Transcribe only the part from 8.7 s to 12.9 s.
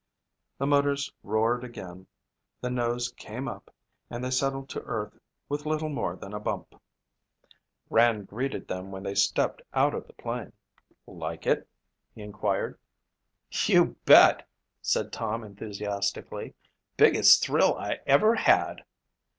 when they stepped out of the plane. "Like it?" he inquired.